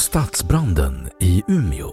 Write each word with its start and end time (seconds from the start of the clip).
Stadsbranden 0.00 1.08
i 1.18 1.42
Umeå. 1.48 1.90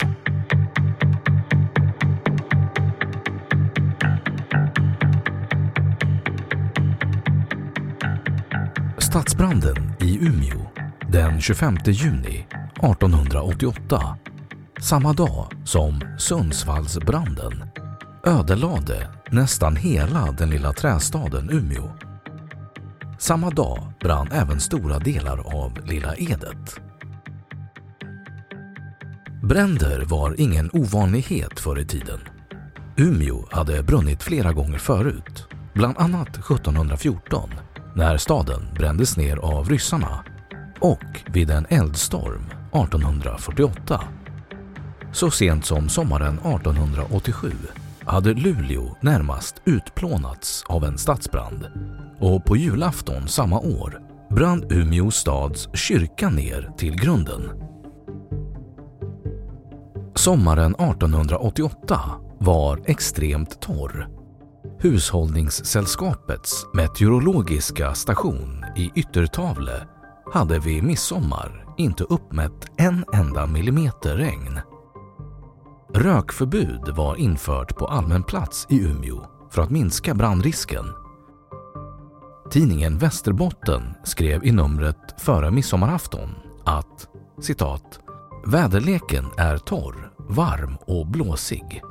Stadsbranden 8.97 9.93
i 9.99 10.17
Umeå 10.27 10.67
den 11.09 11.41
25 11.41 11.77
juni 11.85 12.47
1888, 12.73 14.17
samma 14.79 15.13
dag 15.13 15.51
som 15.65 16.01
Sundsvallsbranden, 16.17 17.63
ödelade 18.23 19.09
nästan 19.31 19.75
hela 19.75 20.31
den 20.31 20.49
lilla 20.49 20.73
trästaden 20.73 21.49
Umeå. 21.49 21.91
Samma 23.19 23.49
dag 23.49 23.93
brann 23.99 24.31
även 24.31 24.59
stora 24.59 24.99
delar 24.99 25.55
av 25.55 25.79
Lilla 25.85 26.15
Edet. 26.15 26.86
Bränder 29.47 30.05
var 30.05 30.41
ingen 30.41 30.69
ovanlighet 30.73 31.59
förr 31.59 31.79
i 31.79 31.85
tiden. 31.85 32.19
Umeå 32.97 33.45
hade 33.51 33.83
brunnit 33.83 34.23
flera 34.23 34.53
gånger 34.53 34.77
förut, 34.77 35.47
bland 35.73 35.97
annat 35.97 36.29
1714 36.29 37.49
när 37.95 38.17
staden 38.17 38.61
brändes 38.75 39.17
ner 39.17 39.37
av 39.37 39.69
ryssarna 39.69 40.25
och 40.79 41.03
vid 41.33 41.49
en 41.49 41.65
eldstorm 41.69 42.45
1848. 42.45 44.03
Så 45.11 45.31
sent 45.31 45.65
som 45.65 45.89
sommaren 45.89 46.39
1887 46.39 47.51
hade 47.99 48.33
Luleå 48.33 48.95
närmast 49.01 49.55
utplånats 49.65 50.63
av 50.67 50.83
en 50.83 50.97
stadsbrand 50.97 51.67
och 52.19 52.45
på 52.45 52.57
julafton 52.57 53.27
samma 53.27 53.59
år 53.59 54.01
brann 54.29 54.63
Umeå 54.69 55.11
stads 55.11 55.69
kyrka 55.73 56.29
ner 56.29 56.71
till 56.77 56.95
grunden. 56.95 57.66
Sommaren 60.17 60.75
1888 60.75 61.99
var 62.39 62.81
extremt 62.85 63.61
torr. 63.61 64.07
Hushållningssällskapets 64.79 66.65
meteorologiska 66.73 67.93
station 67.93 68.65
i 68.75 68.91
Yttertavle 68.95 69.87
hade 70.33 70.59
vid 70.59 70.83
midsommar 70.83 71.65
inte 71.77 72.03
uppmätt 72.03 72.67
en 72.77 73.05
enda 73.13 73.45
millimeter 73.45 74.15
regn. 74.15 74.59
Rökförbud 75.93 76.89
var 76.95 77.15
infört 77.15 77.77
på 77.77 77.87
allmän 77.87 78.23
plats 78.23 78.67
i 78.69 78.79
Umeå 78.79 79.25
för 79.51 79.61
att 79.61 79.69
minska 79.69 80.13
brandrisken. 80.13 80.85
Tidningen 82.51 82.97
Västerbotten 82.97 83.93
skrev 84.03 84.45
i 84.45 84.51
numret 84.51 85.21
före 85.21 85.51
midsommarafton 85.51 86.29
att 86.65 87.07
citat 87.41 87.99
Väderleken 88.47 89.25
är 89.37 89.57
torr, 89.57 90.11
varm 90.17 90.77
och 90.85 91.07
blåsig. 91.07 91.81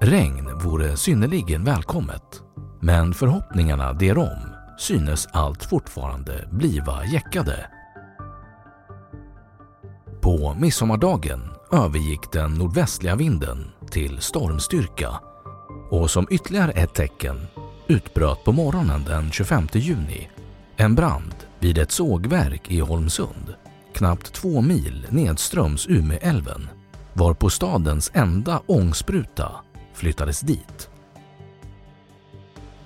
Regn 0.00 0.58
vore 0.58 0.96
synnerligen 0.96 1.64
välkommet, 1.64 2.42
men 2.80 3.14
förhoppningarna 3.14 3.92
derom 3.92 4.54
synes 4.78 5.26
allt 5.32 5.64
fortfarande 5.64 6.48
bliva 6.52 7.04
jäckade. 7.04 7.70
På 10.20 10.56
midsommardagen 10.60 11.40
övergick 11.72 12.32
den 12.32 12.54
nordvästliga 12.54 13.16
vinden 13.16 13.70
till 13.90 14.20
stormstyrka 14.20 15.20
och 15.90 16.10
som 16.10 16.26
ytterligare 16.30 16.72
ett 16.72 16.94
tecken 16.94 17.46
utbröt 17.86 18.44
på 18.44 18.52
morgonen 18.52 19.04
den 19.04 19.30
25 19.30 19.66
juni 19.72 20.28
en 20.76 20.94
brand 20.94 21.34
vid 21.58 21.78
ett 21.78 21.92
sågverk 21.92 22.70
i 22.70 22.80
Holmsund, 22.80 23.54
knappt 23.96 24.32
två 24.32 24.60
mil 24.60 25.06
nedströms 25.10 25.86
Umeälven, 25.88 26.68
varpå 27.12 27.50
stadens 27.50 28.10
enda 28.14 28.62
ångspruta 28.66 29.52
flyttades 29.94 30.40
dit. 30.40 30.90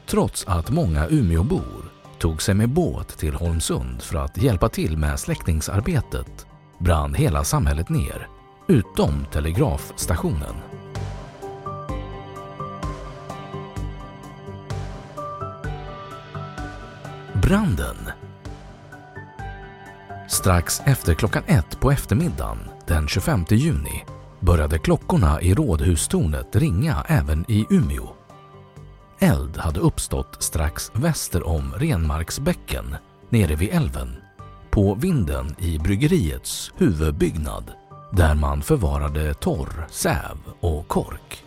Trots 0.06 0.44
att 0.48 0.70
många 0.70 1.08
Umeåbor 1.08 1.92
tog 2.18 2.42
sig 2.42 2.54
med 2.54 2.68
båt 2.68 3.18
till 3.18 3.34
Holmsund 3.34 4.02
för 4.02 4.18
att 4.18 4.42
hjälpa 4.42 4.68
till 4.68 4.96
med 4.96 5.20
släckningsarbetet 5.20 6.46
brann 6.78 7.14
hela 7.14 7.44
samhället 7.44 7.88
ner, 7.88 8.28
utom 8.68 9.26
telegrafstationen. 9.32 10.54
Branden 17.42 17.96
Strax 20.40 20.82
efter 20.84 21.14
klockan 21.14 21.42
ett 21.46 21.80
på 21.80 21.90
eftermiddagen 21.90 22.58
den 22.86 23.08
25 23.08 23.44
juni 23.50 24.04
började 24.40 24.78
klockorna 24.78 25.40
i 25.40 25.54
rådhustornet 25.54 26.56
ringa 26.56 27.04
även 27.08 27.44
i 27.48 27.66
Umeå. 27.70 28.08
Eld 29.18 29.56
hade 29.56 29.80
uppstått 29.80 30.42
strax 30.42 30.90
väster 30.94 31.46
om 31.46 31.72
Renmarksbäcken 31.76 32.96
nere 33.28 33.54
vid 33.54 33.68
älven 33.72 34.16
på 34.70 34.94
vinden 34.94 35.54
i 35.58 35.78
bryggeriets 35.78 36.72
huvudbyggnad 36.76 37.72
där 38.12 38.34
man 38.34 38.62
förvarade 38.62 39.34
torr, 39.34 39.86
säv 39.90 40.36
och 40.60 40.88
kork. 40.88 41.44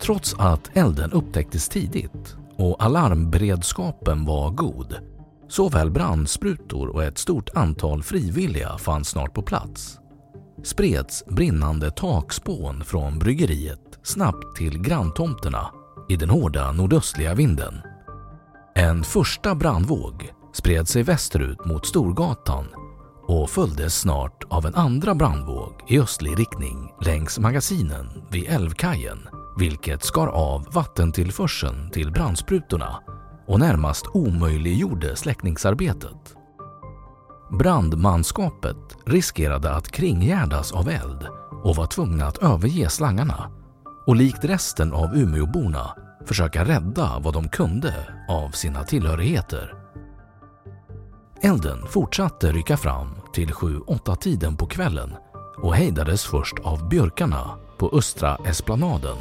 Trots 0.00 0.34
att 0.38 0.70
elden 0.74 1.12
upptäcktes 1.12 1.68
tidigt 1.68 2.36
och 2.56 2.84
alarmberedskapen 2.84 4.24
var 4.24 4.50
god 4.50 5.13
såväl 5.48 5.90
brandsprutor 5.90 6.88
och 6.88 7.04
ett 7.04 7.18
stort 7.18 7.50
antal 7.54 8.02
frivilliga 8.02 8.78
fanns 8.78 9.08
snart 9.08 9.34
på 9.34 9.42
plats 9.42 9.98
spreds 10.64 11.24
brinnande 11.26 11.90
takspån 11.90 12.84
från 12.84 13.18
bryggeriet 13.18 13.98
snabbt 14.02 14.56
till 14.56 14.78
granntomterna 14.82 15.70
i 16.08 16.16
den 16.16 16.30
hårda 16.30 16.72
nordöstliga 16.72 17.34
vinden. 17.34 17.74
En 18.74 19.04
första 19.04 19.54
brandvåg 19.54 20.32
spred 20.52 20.88
sig 20.88 21.02
västerut 21.02 21.64
mot 21.64 21.86
Storgatan 21.86 22.66
och 23.26 23.50
följdes 23.50 24.00
snart 24.00 24.44
av 24.48 24.66
en 24.66 24.74
andra 24.74 25.14
brandvåg 25.14 25.72
i 25.88 26.00
östlig 26.00 26.38
riktning 26.38 26.92
längs 27.00 27.38
magasinen 27.38 28.06
vid 28.30 28.48
Älvkajen 28.48 29.28
vilket 29.58 30.04
skar 30.04 30.26
av 30.26 30.66
vattentillförseln 30.72 31.90
till 31.90 32.12
brandsprutorna 32.12 33.00
och 33.46 33.60
närmast 33.60 34.06
omöjliggjorde 34.06 35.16
släckningsarbetet. 35.16 36.36
Brandmanskapet 37.58 38.96
riskerade 39.06 39.70
att 39.74 39.90
kringgärdas 39.90 40.72
av 40.72 40.88
eld 40.88 41.26
och 41.62 41.76
var 41.76 41.86
tvungna 41.86 42.26
att 42.26 42.38
överge 42.38 42.88
slangarna 42.88 43.50
och 44.06 44.16
likt 44.16 44.44
resten 44.44 44.92
av 44.92 45.16
Umeåborna 45.16 45.96
försöka 46.26 46.64
rädda 46.64 47.18
vad 47.18 47.34
de 47.34 47.48
kunde 47.48 47.94
av 48.28 48.50
sina 48.50 48.84
tillhörigheter. 48.84 49.74
Elden 51.42 51.86
fortsatte 51.86 52.52
rycka 52.52 52.76
fram 52.76 53.08
till 53.32 53.48
7-8 53.48 54.16
tiden 54.16 54.56
på 54.56 54.66
kvällen 54.66 55.14
och 55.62 55.74
hejdades 55.74 56.24
först 56.24 56.54
av 56.62 56.88
björkarna 56.88 57.50
på 57.78 57.90
Östra 57.98 58.36
Esplanaden. 58.44 59.16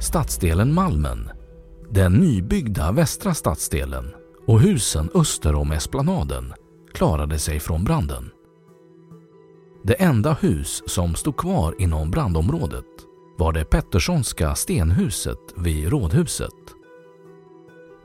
Stadsdelen 0.00 0.74
Malmen, 0.74 1.30
den 1.94 2.12
nybyggda 2.12 2.92
västra 2.92 3.34
stadsdelen 3.34 4.12
och 4.46 4.60
husen 4.60 5.10
öster 5.14 5.54
om 5.54 5.72
Esplanaden 5.72 6.52
klarade 6.94 7.38
sig 7.38 7.60
från 7.60 7.84
branden. 7.84 8.30
Det 9.84 9.94
enda 9.94 10.32
hus 10.32 10.82
som 10.86 11.14
stod 11.14 11.36
kvar 11.36 11.74
inom 11.78 12.10
brandområdet 12.10 12.84
var 13.38 13.52
det 13.52 13.64
Petterssonska 13.64 14.54
stenhuset 14.54 15.38
vid 15.56 15.88
Rådhuset. 15.88 16.50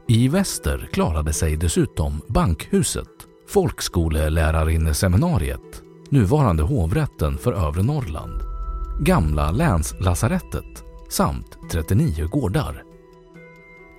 I 0.07 0.27
väster 0.27 0.89
klarade 0.91 1.33
sig 1.33 1.57
dessutom 1.57 2.21
bankhuset, 2.27 3.09
folkskolelärarinneseminariet, 3.47 5.81
nuvarande 6.09 6.63
hovrätten 6.63 7.37
för 7.37 7.53
övre 7.53 7.83
Norrland, 7.83 8.41
gamla 8.99 9.51
länslasarettet 9.51 10.83
samt 11.09 11.57
39 11.71 12.27
gårdar. 12.27 12.86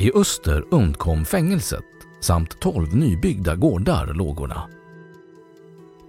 I 0.00 0.12
öster 0.14 0.64
undkom 0.70 1.24
fängelset 1.24 1.84
samt 2.20 2.60
12 2.60 2.96
nybyggda 2.96 3.54
gårdar 3.54 4.14
lågorna. 4.14 4.68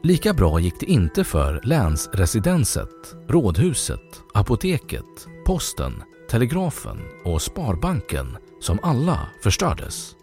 Lika 0.04 0.34
bra 0.34 0.60
gick 0.60 0.80
det 0.80 0.86
inte 0.86 1.24
för 1.24 1.62
länsresidenset, 1.64 3.16
rådhuset, 3.28 4.22
apoteket, 4.34 5.28
posten, 5.46 6.04
telegrafen 6.30 6.98
och 7.26 7.42
Sparbanken 7.42 8.38
som 8.60 8.80
alla 8.84 9.20
förstördes. 9.44 10.16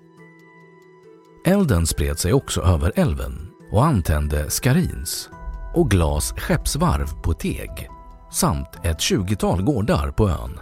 Elden 1.46 1.86
spred 1.86 2.18
sig 2.18 2.32
också 2.32 2.60
över 2.60 2.92
älven 2.96 3.48
och 3.72 3.84
antände 3.84 4.50
Skarins 4.50 5.30
och 5.74 5.90
Glas 5.90 6.32
skeppsvarv 6.32 7.22
på 7.22 7.32
Teg 7.32 7.88
samt 8.32 8.68
ett 8.84 8.98
20-tal 8.98 9.62
gårdar 9.62 10.10
på 10.10 10.28
ön. 10.28 10.60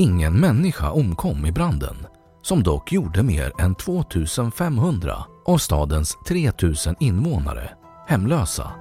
Ingen 0.00 0.40
människa 0.40 0.90
omkom 0.90 1.46
i 1.46 1.52
branden 1.52 2.06
som 2.42 2.62
dock 2.62 2.92
gjorde 2.92 3.22
mer 3.22 3.52
än 3.60 3.74
2500 3.74 5.24
av 5.46 5.58
stadens 5.58 6.18
3000 6.28 6.96
invånare 7.00 7.70
hemlösa. 8.08 8.72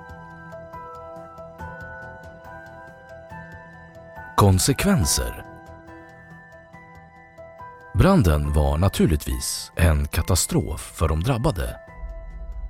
Konsekvenser 4.38 5.46
Branden 7.94 8.54
var 8.54 8.78
naturligtvis 8.78 9.72
en 9.76 10.08
katastrof 10.08 10.82
för 10.96 11.08
de 11.08 11.24
drabbade. 11.24 11.76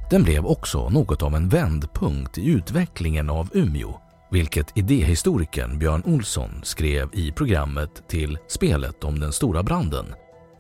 Den 0.10 0.24
blev 0.24 0.46
också 0.46 0.90
något 0.90 1.24
av 1.24 1.36
en 1.36 1.50
vändpunkt 1.50 2.38
i 2.38 2.46
utvecklingen 2.46 3.30
av 3.30 3.50
Umeå 3.54 4.09
vilket 4.32 4.78
idéhistorikern 4.78 5.80
Björn 5.80 6.04
Olsson 6.06 6.62
skrev 6.64 7.10
i 7.14 7.32
programmet 7.32 8.08
till 8.08 8.38
Spelet 8.48 9.04
om 9.04 9.20
den 9.20 9.34
stora 9.34 9.64
branden. 9.64 10.06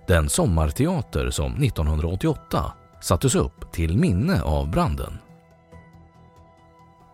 Den 0.07 0.29
sommarteater 0.29 1.29
som 1.29 1.63
1988 1.63 2.73
sattes 3.01 3.35
upp 3.35 3.71
till 3.71 3.97
minne 3.97 4.41
av 4.41 4.71
branden. 4.71 5.17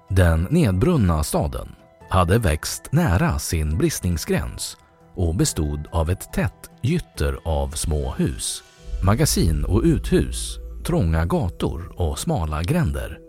Den 0.09 0.47
nedbrunna 0.49 1.23
staden 1.23 1.75
hade 2.09 2.37
växt 2.37 2.91
nära 2.91 3.39
sin 3.39 3.77
bristningsgräns 3.77 4.77
och 5.15 5.35
bestod 5.35 5.87
av 5.91 6.09
ett 6.09 6.33
tätt 6.33 6.69
gytter 6.81 7.39
av 7.45 7.69
små 7.69 8.13
hus, 8.17 8.63
magasin 9.03 9.65
och 9.65 9.81
uthus, 9.83 10.57
trånga 10.85 11.25
gator 11.25 11.93
och 11.95 12.19
smala 12.19 12.63
gränder. 12.63 13.24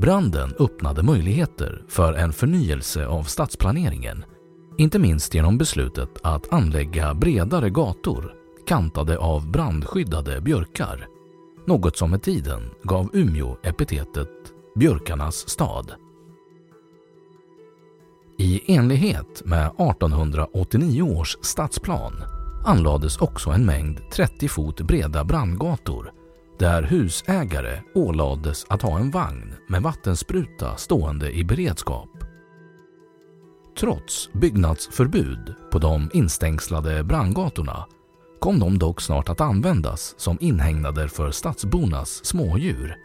Branden 0.00 0.54
öppnade 0.58 1.02
möjligheter 1.02 1.82
för 1.88 2.12
en 2.12 2.32
förnyelse 2.32 3.06
av 3.06 3.22
stadsplaneringen, 3.22 4.24
inte 4.78 4.98
minst 4.98 5.34
genom 5.34 5.58
beslutet 5.58 6.18
att 6.22 6.52
anlägga 6.52 7.14
bredare 7.14 7.70
gator 7.70 8.34
kantade 8.66 9.18
av 9.18 9.50
brandskyddade 9.50 10.40
björkar, 10.40 11.06
något 11.66 11.96
som 11.96 12.10
med 12.10 12.22
tiden 12.22 12.70
gav 12.82 13.10
Umeå 13.12 13.56
epitetet 13.62 14.28
Björkarnas 14.74 15.48
stad. 15.48 15.92
I 18.38 18.74
enlighet 18.74 19.42
med 19.44 19.66
1889 19.66 21.02
års 21.02 21.36
stadsplan 21.40 22.12
anlades 22.64 23.16
också 23.16 23.50
en 23.50 23.66
mängd 23.66 24.00
30 24.12 24.48
fot 24.48 24.80
breda 24.80 25.24
brandgator 25.24 26.12
där 26.60 26.82
husägare 26.82 27.82
ålades 27.94 28.66
att 28.68 28.82
ha 28.82 28.98
en 28.98 29.10
vagn 29.10 29.54
med 29.68 29.82
vattenspruta 29.82 30.76
stående 30.76 31.32
i 31.32 31.44
beredskap. 31.44 32.08
Trots 33.78 34.32
byggnadsförbud 34.32 35.54
på 35.72 35.78
de 35.78 36.10
instängslade 36.12 37.04
brandgatorna 37.04 37.86
kom 38.40 38.58
de 38.58 38.78
dock 38.78 39.00
snart 39.00 39.28
att 39.28 39.40
användas 39.40 40.14
som 40.16 40.38
inhägnader 40.40 41.08
för 41.08 41.30
stadsbornas 41.30 42.24
smådjur 42.24 42.96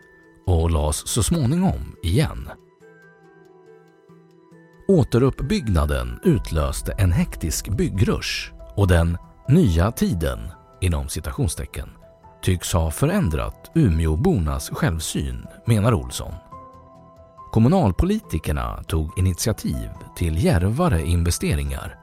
och 0.45 0.71
lades 0.71 1.07
så 1.07 1.23
småningom 1.23 1.95
igen. 2.03 2.49
Återuppbyggnaden 4.87 6.19
utlöste 6.23 6.91
en 6.91 7.11
hektisk 7.11 7.69
byggrush 7.69 8.53
och 8.75 8.87
den 8.87 9.17
”nya 9.47 9.91
tiden” 9.91 10.39
inom 10.81 11.09
citationstecken 11.09 11.89
tycks 12.45 12.73
ha 12.73 12.91
förändrat 12.91 13.71
Umeåbornas 13.73 14.69
självsyn, 14.69 15.45
menar 15.65 15.93
Olsson. 15.93 16.33
Kommunalpolitikerna 17.51 18.83
tog 18.83 19.19
initiativ 19.19 19.89
till 20.15 20.43
järvare 20.45 21.01
investeringar. 21.01 21.95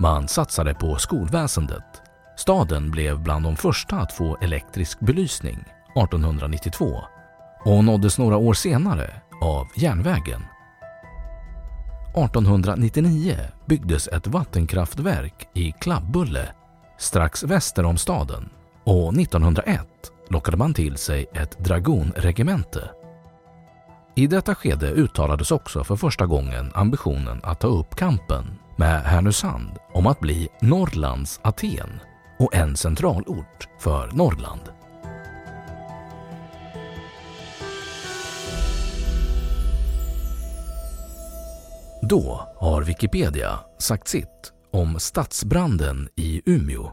Man 0.00 0.28
satsade 0.28 0.74
på 0.74 0.96
skolväsendet. 0.96 2.02
Staden 2.36 2.90
blev 2.90 3.22
bland 3.22 3.44
de 3.44 3.56
första 3.56 3.96
att 3.96 4.12
få 4.12 4.38
elektrisk 4.42 5.00
belysning 5.00 5.64
1892 5.96 7.04
och 7.64 7.84
nåddes 7.84 8.18
några 8.18 8.36
år 8.36 8.54
senare 8.54 9.20
av 9.40 9.68
järnvägen. 9.76 10.42
1899 12.08 13.36
byggdes 13.66 14.08
ett 14.08 14.26
vattenkraftverk 14.26 15.48
i 15.54 15.72
Klabbulle 15.72 16.48
strax 16.98 17.42
väster 17.42 17.84
om 17.84 17.96
staden 17.96 18.50
och 18.84 19.14
1901 19.14 19.80
lockade 20.28 20.56
man 20.56 20.74
till 20.74 20.96
sig 20.96 21.26
ett 21.34 21.58
dragonregemente. 21.58 22.90
I 24.14 24.26
detta 24.26 24.54
skede 24.54 24.90
uttalades 24.90 25.50
också 25.50 25.84
för 25.84 25.96
första 25.96 26.26
gången 26.26 26.70
ambitionen 26.74 27.40
att 27.42 27.60
ta 27.60 27.66
upp 27.66 27.94
kampen 27.94 28.58
med 28.76 29.02
Härnösand 29.02 29.70
om 29.94 30.06
att 30.06 30.20
bli 30.20 30.48
Norrlands 30.60 31.40
Aten 31.42 32.00
och 32.38 32.54
en 32.54 32.76
centralort 32.76 33.68
för 33.78 34.10
Norrland. 34.12 34.60
Då 42.02 42.48
har 42.56 42.82
Wikipedia 42.82 43.60
sagt 43.78 44.08
sitt 44.08 44.52
om 44.72 45.00
stadsbranden 45.00 46.08
i 46.16 46.42
Umeå 46.46 46.92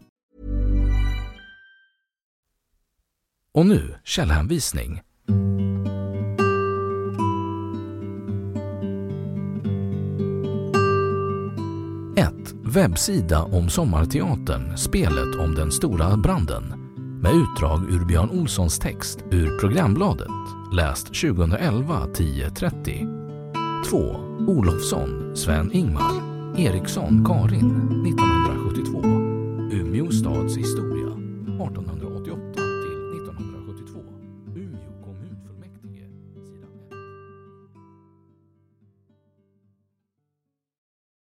Och 3.53 3.65
nu 3.65 3.95
källhänvisning. 4.03 5.01
1. 12.15 12.33
Webbsida 12.63 13.43
om 13.43 13.69
Sommarteatern, 13.69 14.77
spelet 14.77 15.35
om 15.39 15.55
den 15.55 15.71
stora 15.71 16.17
branden. 16.17 16.63
Med 17.21 17.31
utdrag 17.31 17.91
ur 17.91 18.05
Björn 18.05 18.29
Olssons 18.29 18.79
text 18.79 19.19
ur 19.31 19.59
programbladet. 19.59 20.27
Läst 20.73 21.05
2011 21.05 22.07
10.30. 22.13 23.83
2. 23.89 23.97
Olofsson, 24.51 25.35
Sven-Ingmar. 25.35 26.21
Eriksson, 26.57 27.25
Karin. 27.25 28.01
19. 28.03 28.40